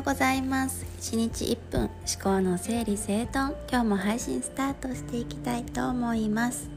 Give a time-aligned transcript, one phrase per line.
[0.00, 0.86] ようございます。
[0.98, 1.90] 1日1分思
[2.22, 3.54] 考の整理整頓。
[3.70, 6.70] 今日も配信スタートしていきたいと思います。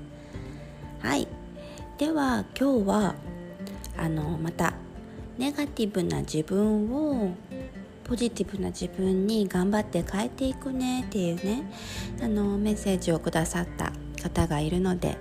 [0.99, 1.29] はい。
[1.97, 3.15] では今日は
[3.97, 4.73] あのまた
[5.37, 7.31] ネガティブな自分を
[8.04, 11.63] ポジティブな自分に頑張って変えていくねっていうね
[12.21, 15.17] あのメッセージをくださった方がいるので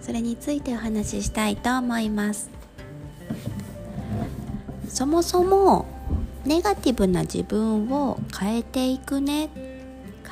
[0.00, 2.50] それについてお話ししたいと思います。
[4.88, 6.01] そもそも
[6.44, 9.48] ネガティブな自分を変えていくね。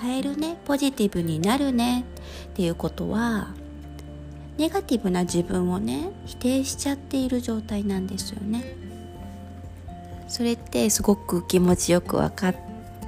[0.00, 0.56] 変えるね。
[0.64, 2.04] ポジティブになるね。
[2.48, 3.48] っていうことは
[4.58, 8.76] ネガティブな自分をね否定しちゃっている状態なんですよね。
[10.28, 12.54] それってすごく気持ちよくわか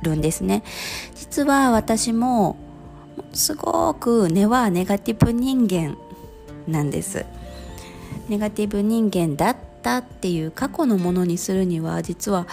[0.02, 0.62] るんですね。
[1.14, 2.56] 実は私も
[3.32, 5.96] すごく根はネガティブ人間
[6.66, 7.26] なんです。
[8.28, 12.46] ネガティブ人間だったっていう過去のものにするには実は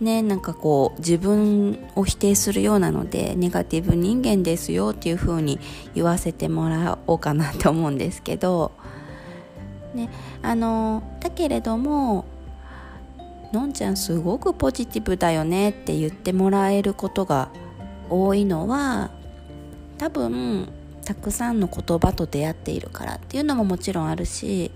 [0.00, 5.60] ねなんかこう自分を否定するようなのでネガティブ人間ですよっていう風に
[5.94, 8.72] 言わせてもらおうかなと思うんですけど
[9.94, 10.08] ね
[10.42, 12.24] あのだけれども
[13.52, 17.50] のんちゃんすごくポジティブだよねって言ってもらえることが
[18.08, 19.10] 多いのは
[19.98, 20.68] 多分
[21.04, 24.70] たくさんの言葉と出会っているからっていうのももちろんあるし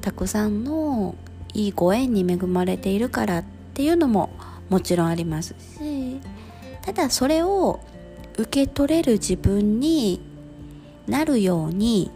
[0.00, 1.14] たくさんの
[1.52, 4.30] いいご縁に恵まれているからっっていうのも
[4.70, 6.20] もちろんありますし
[6.80, 7.80] ただそれを
[8.38, 10.20] 受け取れる自分に
[11.08, 12.08] なるように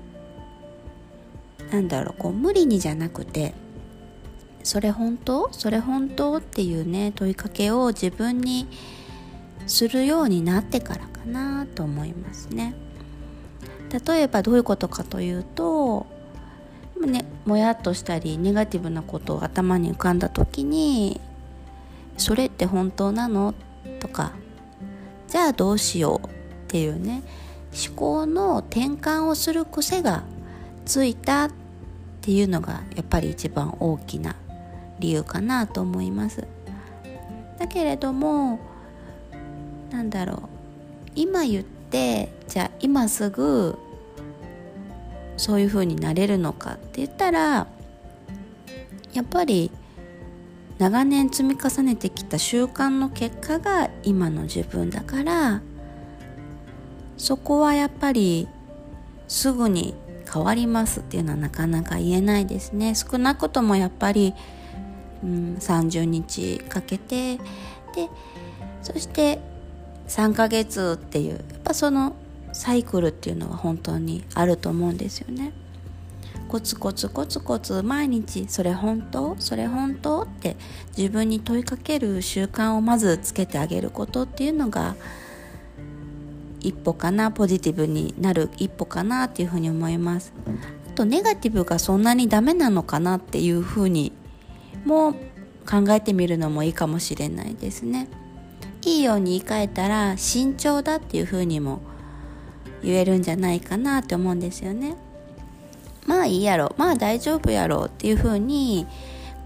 [1.72, 3.54] なんだろうこう無理にじゃなくて
[4.62, 5.48] それ本当？
[5.50, 6.36] それ本当？
[6.36, 8.68] っていうね問いかけを自分に
[9.66, 12.74] するようになってからかなと思いますね。
[14.06, 16.06] 例えばどういうことかというと
[17.00, 21.20] ねもやっとしたりネガティブなことを頭に浮かんだ時に
[22.18, 23.54] それって本当なの？
[24.00, 24.32] とか
[25.28, 26.30] じゃあどうしようっ
[26.68, 27.22] ていうね
[27.88, 30.22] 思考の転換をする癖が
[30.84, 31.50] ついたっ
[32.20, 34.36] ていうのがやっぱり一番大きな
[35.00, 36.46] 理由かなと思います。
[37.58, 38.60] だけれども
[39.90, 40.38] なんだろう
[41.14, 43.76] 今言ってじゃあ今すぐ
[45.36, 47.66] そういう風になれるのかって言ったら
[49.12, 49.70] やっぱり
[50.78, 55.60] 長年積み重ねてきた習慣の結果が今の自分だから
[57.16, 58.48] そこはやっぱり
[59.26, 59.94] すぐに
[60.32, 64.34] 変わりますっていうのはなかなか言えないですね少なくともやっぱり、
[65.24, 67.42] うん、30日かけてで
[68.82, 69.40] そして
[70.06, 72.14] 3ヶ月っていうやっぱその
[72.52, 75.52] サイクルっていうのは本当にあると思うんですよね。
[76.48, 79.36] コツコツコツコツ毎日それ本当？
[79.38, 80.22] それ本当？
[80.22, 80.56] って
[80.96, 84.96] 自分に問いかける習慣をまずつけてあげることっていうのが
[86.60, 90.32] 一歩かなポジティブになる一歩かなっていうふうに思います。
[90.88, 93.18] あとネガティブがそんなにダメなのかな？
[93.18, 94.12] っていうふうに
[94.84, 95.12] も
[95.68, 98.08] 考えてみるのもいいかもしれないですね。
[98.84, 101.82] いいように言い換えたら慎重だっていうふうにも
[102.82, 104.96] 言えるんじゃないかなって思うんですよね。
[106.08, 108.86] まあいいやろまあ大丈夫やろっていうふうに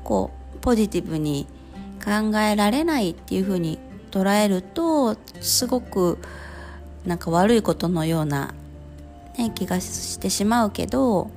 [0.04, 1.48] こうポジティブに
[2.02, 3.80] 考えられないっていうふうに
[4.12, 6.18] 捉えるとすごく
[7.04, 8.54] なんか悪いことのような、
[9.36, 11.30] ね、気がしてしまうけど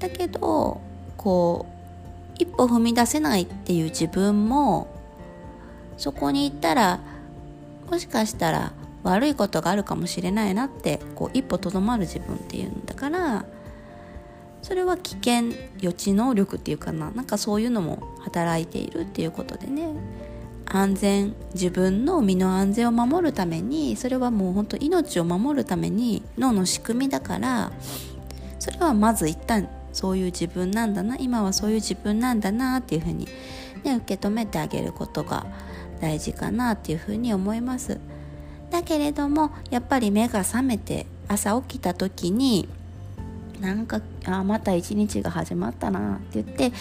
[0.00, 0.82] だけど
[1.16, 4.94] こう一歩踏み出せないっていう自分も
[5.96, 7.00] そこに行ったら
[7.90, 8.72] もしかしたら
[9.02, 13.46] 悪いことがあるかもしれないなってこう一歩とどまる自分っていうんだから
[14.62, 19.88] それは危険予知能力っていうかななんかそういうのも働いているっていうことでね。
[20.70, 27.72] 安全自分の身の安全を守るためにそれはもう本当命を守るために脳の仕組みだから
[28.58, 33.26] それはまず一旦そういう自分なんだな今はそういう自分なんだなっていうふうに、
[33.82, 35.46] ね、受け止めてあげることが
[36.00, 37.98] 大事かなっていうふうに思います。
[38.70, 42.68] だけれどもやっぱり目が覚めて朝起きた時に
[43.60, 46.72] なんかあまた一日が始まったなって言って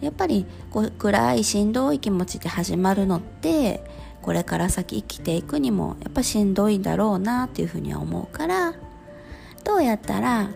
[0.00, 3.82] やっぱりこう暗いしんどい気持ちで始まるのって
[4.22, 8.74] これから先生きていくにもやっぱしんどいんだろうなっていうふうには思うから
[9.64, 10.50] どうやったら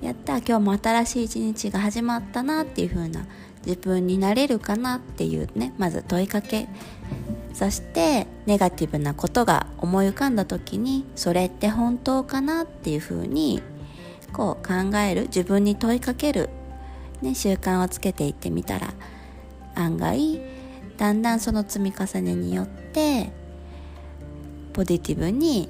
[0.00, 3.26] やった今日も新しい一日が始まったなっていう風な
[3.66, 6.68] 自分になれるかなっていうねまず問いかけ。
[7.52, 13.60] そしてネガティブなことが思い浮かんだ時にそれって本当かなっていう風に
[14.32, 16.50] こう考える自分に問いかける、
[17.22, 18.94] ね、習慣をつけていってみたら
[19.74, 20.40] 案外
[20.96, 23.32] だんだんその積み重ねによって
[24.72, 25.68] ポジティブに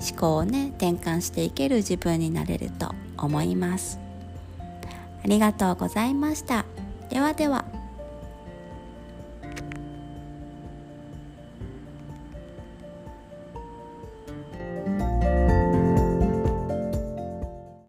[0.00, 3.98] 思考をね転換していける自分になれると思います。
[5.24, 6.64] ありがとうございました。
[7.10, 7.81] ではでは。